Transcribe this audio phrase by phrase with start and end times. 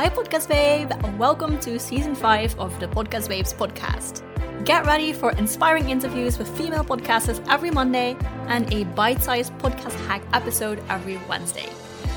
[0.00, 0.90] Hi, Podcast Babe!
[1.18, 4.22] Welcome to season 5 of the Podcast Babes podcast.
[4.64, 8.16] Get ready for inspiring interviews with female podcasters every Monday
[8.46, 11.68] and a bite sized podcast hack episode every Wednesday.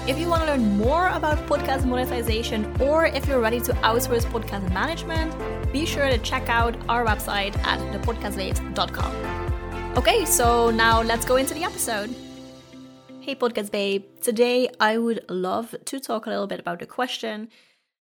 [0.08, 4.24] If you want to learn more about podcast monetization or if you're ready to outsource
[4.28, 5.36] podcast management,
[5.74, 9.98] be sure to check out our website at thepodcastbabes.com.
[9.98, 12.16] Okay, so now let's go into the episode.
[13.20, 14.06] Hey, Podcast Babe.
[14.22, 17.50] Today I would love to talk a little bit about the question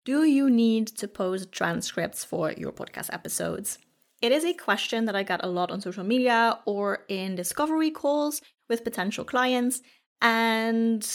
[0.07, 3.77] Do you need to post transcripts for your podcast episodes?
[4.21, 7.91] It is a question that I get a lot on social media or in discovery
[7.91, 9.81] calls with potential clients.
[10.21, 11.05] And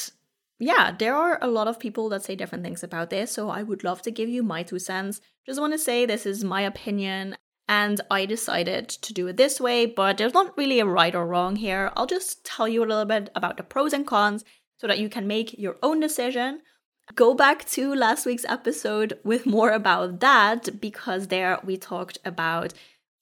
[0.59, 3.33] yeah, there are a lot of people that say different things about this.
[3.33, 5.23] So I would love to give you my two cents.
[5.47, 7.35] Just want to say this is my opinion
[7.67, 11.27] and I decided to do it this way, but there's not really a right or
[11.27, 11.91] wrong here.
[11.97, 14.45] I'll just tell you a little bit about the pros and cons
[14.77, 16.61] so that you can make your own decision.
[17.15, 22.73] Go back to last week's episode with more about that because there we talked about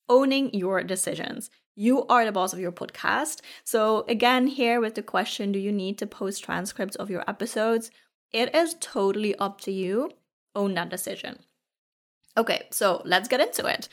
[0.08, 1.50] owning your decisions.
[1.74, 3.40] You are the boss of your podcast.
[3.64, 7.90] So, again, here with the question do you need to post transcripts of your episodes?
[8.32, 10.12] It is totally up to you.
[10.54, 11.40] Own that decision.
[12.36, 13.88] Okay, so let's get into it.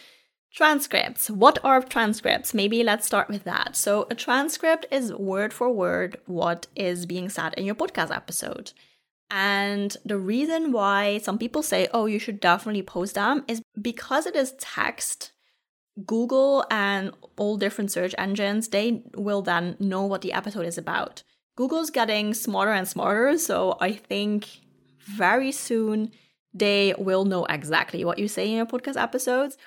[0.51, 1.29] Transcripts.
[1.29, 2.53] What are transcripts?
[2.53, 3.75] Maybe let's start with that.
[3.75, 8.73] So, a transcript is word for word what is being said in your podcast episode.
[9.29, 14.25] And the reason why some people say, oh, you should definitely post them is because
[14.25, 15.31] it is text.
[16.05, 21.23] Google and all different search engines, they will then know what the episode is about.
[21.55, 24.47] Google's getting smarter and smarter, so I think
[24.99, 26.11] very soon
[26.53, 29.57] they will know exactly what you say in your podcast episodes.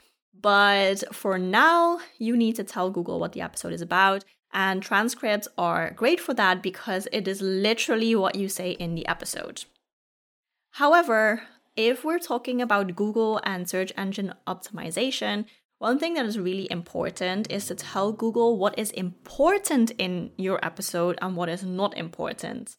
[0.41, 4.25] But for now, you need to tell Google what the episode is about.
[4.53, 9.07] And transcripts are great for that because it is literally what you say in the
[9.07, 9.65] episode.
[10.73, 11.43] However,
[11.77, 15.45] if we're talking about Google and search engine optimization,
[15.79, 20.63] one thing that is really important is to tell Google what is important in your
[20.65, 22.77] episode and what is not important.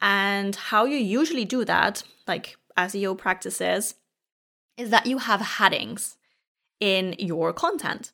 [0.00, 3.94] And how you usually do that, like SEO practices,
[4.76, 6.18] is that you have headings
[6.78, 8.12] in your content.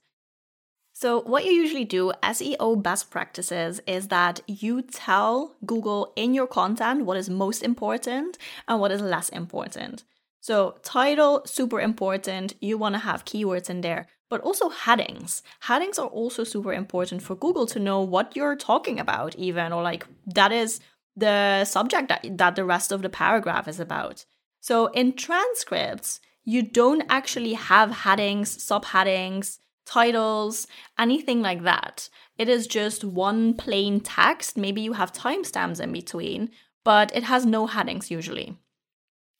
[1.02, 6.46] So, what you usually do, SEO best practices, is that you tell Google in your
[6.46, 10.04] content what is most important and what is less important.
[10.40, 12.54] So, title, super important.
[12.60, 15.42] You want to have keywords in there, but also headings.
[15.62, 19.82] Headings are also super important for Google to know what you're talking about, even, or
[19.82, 20.78] like that is
[21.16, 24.24] the subject that, that the rest of the paragraph is about.
[24.60, 30.66] So, in transcripts, you don't actually have headings, subheadings, titles,
[30.98, 32.08] anything like that.
[32.38, 34.56] It is just one plain text.
[34.56, 36.50] Maybe you have timestamps in between,
[36.84, 38.56] but it has no headings usually.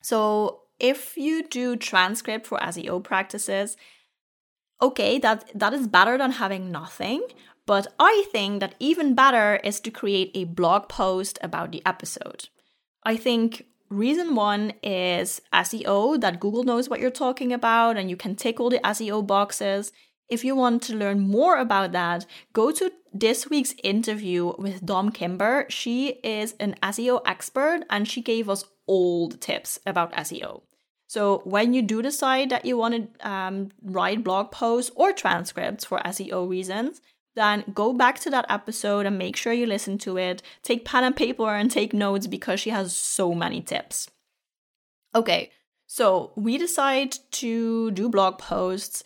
[0.03, 3.77] So if you do transcript for SEO practices,
[4.81, 7.23] okay, that, that is better than having nothing.
[7.65, 12.49] But I think that even better is to create a blog post about the episode.
[13.05, 18.17] I think Reason one is SEO, that Google knows what you're talking about and you
[18.17, 19.93] can tick all the SEO boxes.
[20.33, 25.11] If you want to learn more about that, go to this week's interview with Dom
[25.11, 25.67] Kimber.
[25.69, 30.63] She is an SEO expert and she gave us all the tips about SEO.
[31.07, 35.85] So when you do decide that you want to um, write blog posts or transcripts
[35.85, 37.03] for SEO reasons,
[37.35, 40.41] then go back to that episode and make sure you listen to it.
[40.63, 44.09] Take pen and paper and take notes because she has so many tips.
[45.15, 45.51] Okay,
[45.87, 49.05] so we decide to do blog posts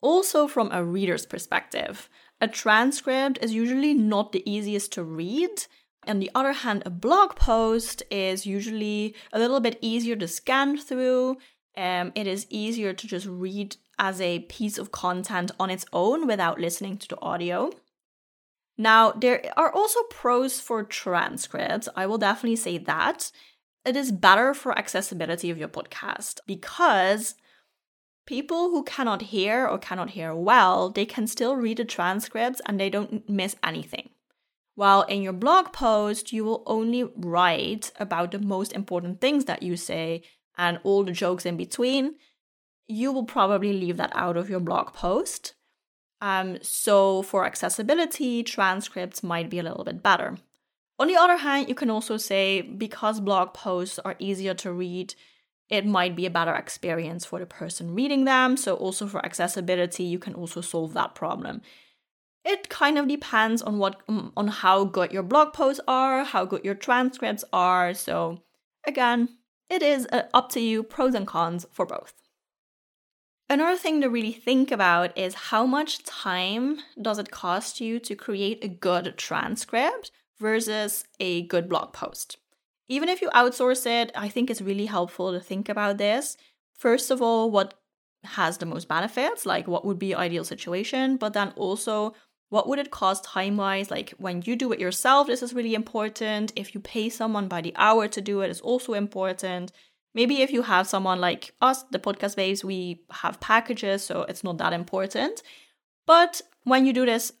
[0.00, 2.08] also from a reader's perspective.
[2.40, 5.66] A transcript is usually not the easiest to read.
[6.06, 10.78] On the other hand, a blog post is usually a little bit easier to scan
[10.78, 11.36] through.
[11.76, 16.26] Um, it is easier to just read as a piece of content on its own
[16.26, 17.70] without listening to the audio.
[18.76, 21.88] Now, there are also pros for transcripts.
[21.96, 23.32] I will definitely say that.
[23.84, 27.34] It is better for accessibility of your podcast because
[28.28, 32.78] people who cannot hear or cannot hear well, they can still read the transcripts and
[32.78, 34.10] they don't miss anything.
[34.74, 39.62] While in your blog post, you will only write about the most important things that
[39.62, 40.22] you say
[40.56, 42.16] and all the jokes in between
[42.88, 45.54] you will probably leave that out of your blog post.
[46.20, 50.38] Um, so for accessibility, transcripts might be a little bit better.
[50.98, 55.14] On the other hand, you can also say because blog posts are easier to read,
[55.68, 58.56] it might be a better experience for the person reading them.
[58.56, 61.62] So also for accessibility, you can also solve that problem.
[62.44, 66.64] It kind of depends on what on how good your blog posts are, how good
[66.64, 67.92] your transcripts are.
[67.92, 68.42] So
[68.86, 69.28] again,
[69.68, 72.14] it is uh, up to you, pros and cons for both.
[73.50, 78.14] Another thing to really think about is how much time does it cost you to
[78.14, 82.36] create a good transcript versus a good blog post.
[82.88, 86.36] Even if you outsource it, I think it's really helpful to think about this.
[86.74, 87.74] First of all, what
[88.24, 92.14] has the most benefits, like what would be your ideal situation, but then also
[92.50, 93.90] what would it cost time wise?
[93.90, 96.52] Like when you do it yourself, this is really important.
[96.56, 99.72] If you pay someone by the hour to do it, it, is also important.
[100.14, 104.42] Maybe if you have someone like us, the podcast babes, we have packages, so it's
[104.42, 105.42] not that important.
[106.06, 107.32] But when you do this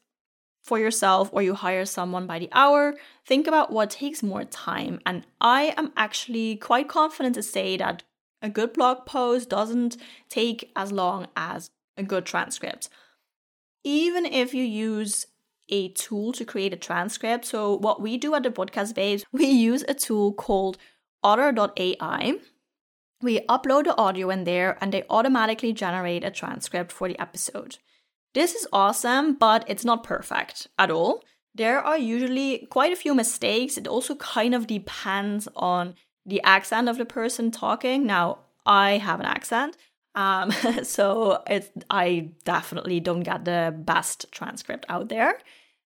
[0.68, 2.94] for yourself or you hire someone by the hour,
[3.26, 5.00] think about what takes more time.
[5.04, 8.02] And I am actually quite confident to say that
[8.40, 9.96] a good blog post doesn't
[10.28, 12.88] take as long as a good transcript.
[13.82, 15.26] Even if you use
[15.70, 17.44] a tool to create a transcript.
[17.44, 20.78] So, what we do at the podcast babes, we use a tool called
[21.22, 22.38] otter.ai.
[23.20, 27.78] We upload the audio in there and they automatically generate a transcript for the episode.
[28.38, 31.24] This is awesome, but it's not perfect at all.
[31.56, 33.76] There are usually quite a few mistakes.
[33.76, 38.06] It also kind of depends on the accent of the person talking.
[38.06, 39.76] Now, I have an accent,
[40.14, 40.52] um,
[40.84, 45.40] so it's I definitely don't get the best transcript out there.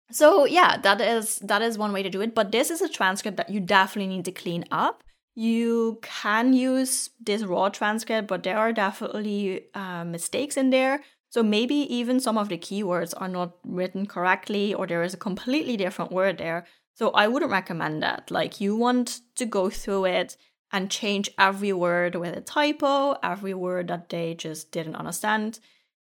[0.10, 2.34] So yeah, that is that is one way to do it.
[2.34, 5.04] But this is a transcript that you definitely need to clean up
[5.40, 11.00] you can use this raw transcript, but there are definitely uh, mistakes in there.
[11.30, 15.18] So maybe even some of the keywords are not written correctly, or there is a
[15.18, 16.66] completely different word there.
[16.96, 18.32] So I wouldn't recommend that.
[18.32, 20.38] Like you want to go through it
[20.72, 25.60] and change every word with a typo, every word that they just didn't understand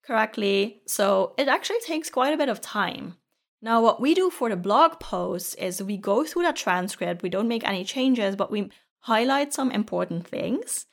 [0.06, 0.82] correctly.
[0.86, 3.16] So it actually takes quite a bit of time.
[3.62, 7.30] Now, what we do for the blog post is we go through that transcript, we
[7.30, 10.84] don't make any changes, but we highlight some important things,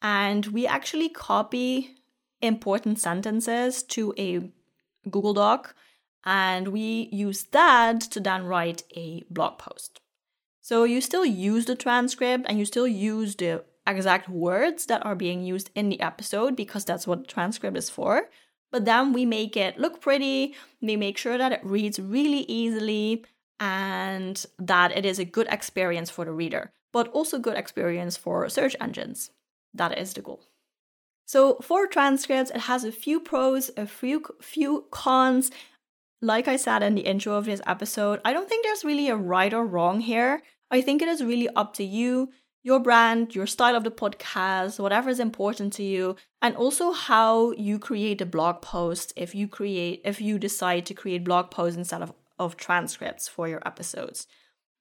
[0.00, 1.96] and we actually copy
[2.42, 4.50] important sentences to a
[5.10, 5.74] Google Doc,
[6.24, 10.00] and we use that to then write a blog post.
[10.60, 15.16] So you still use the transcript and you still use the exact words that are
[15.16, 18.28] being used in the episode because that's what the transcript is for.
[18.70, 23.24] But then we make it look pretty, we make sure that it reads really easily
[23.58, 28.48] and that it is a good experience for the reader but also good experience for
[28.48, 29.30] search engines.
[29.74, 30.40] That is the goal.
[31.32, 35.50] So for transcripts, it has a few pros, a few few cons.
[36.20, 39.16] Like I said in the intro of this episode, I don't think there's really a
[39.16, 40.42] right or wrong here.
[40.70, 42.28] I think it is really up to you,
[42.62, 47.52] your brand, your style of the podcast, whatever is important to you, and also how
[47.52, 51.78] you create a blog post if you create if you decide to create blog posts
[51.78, 54.26] instead of, of transcripts for your episodes.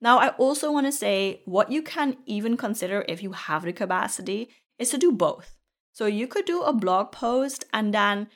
[0.01, 3.71] Now, I also want to say what you can even consider if you have the
[3.71, 5.60] capacity is to do both.
[5.93, 8.27] So you could do a blog post and then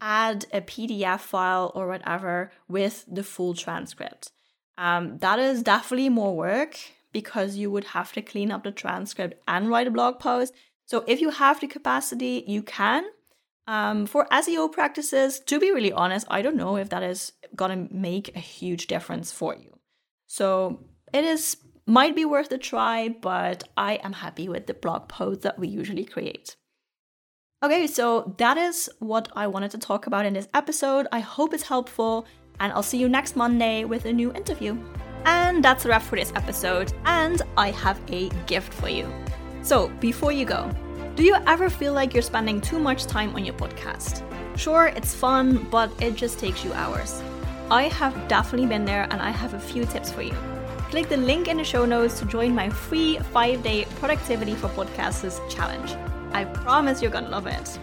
[0.00, 4.30] add a PDF file or whatever with the full transcript.
[4.76, 6.78] Um, that is definitely more work
[7.12, 10.52] because you would have to clean up the transcript and write a blog post.
[10.86, 13.04] So if you have the capacity, you can.
[13.66, 17.88] Um, for SEO practices, to be really honest, I don't know if that is gonna
[17.90, 19.78] make a huge difference for you.
[20.26, 25.08] So it is might be worth a try, but I am happy with the blog
[25.08, 26.54] post that we usually create.
[27.60, 31.08] Okay, so that is what I wanted to talk about in this episode.
[31.10, 32.24] I hope it's helpful,
[32.60, 34.78] and I'll see you next Monday with a new interview.
[35.24, 39.12] And that's a wrap for this episode, and I have a gift for you.
[39.62, 40.70] So, before you go,
[41.16, 44.22] do you ever feel like you're spending too much time on your podcast?
[44.56, 47.20] Sure, it's fun, but it just takes you hours.
[47.72, 50.57] I have definitely been there, and I have a few tips for you.
[50.90, 54.68] Click the link in the show notes to join my free five day productivity for
[54.68, 55.92] podcasters challenge.
[56.32, 57.78] I promise you're gonna love it.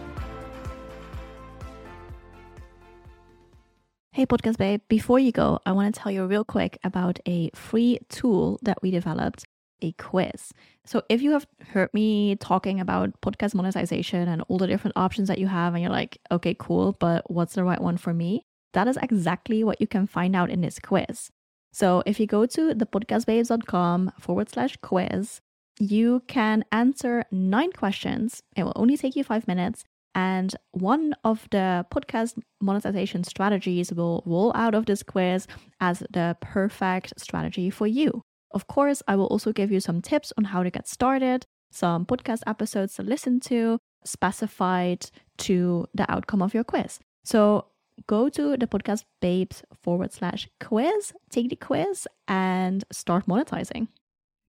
[4.10, 7.50] Hey, Podcast Babe, before you go, I want to tell you real quick about a
[7.54, 9.44] free tool that we developed
[9.82, 10.52] a quiz.
[10.84, 15.28] So, if you have heard me talking about podcast monetization and all the different options
[15.28, 18.46] that you have, and you're like, okay, cool, but what's the right one for me?
[18.72, 21.30] That is exactly what you can find out in this quiz.
[21.76, 25.42] So if you go to thepodcastbabes.com forward slash quiz,
[25.78, 28.42] you can answer nine questions.
[28.56, 29.84] It will only take you five minutes.
[30.14, 35.46] And one of the podcast monetization strategies will roll out of this quiz
[35.78, 38.22] as the perfect strategy for you.
[38.52, 42.06] Of course, I will also give you some tips on how to get started, some
[42.06, 45.10] podcast episodes to listen to, specified
[45.44, 47.00] to the outcome of your quiz.
[47.22, 47.66] So
[48.06, 53.88] go to the podcast babes forward slash quiz, take the quiz, and start monetizing.